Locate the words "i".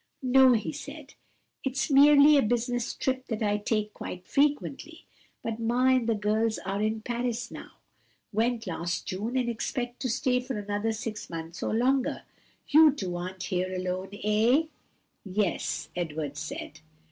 3.43-3.57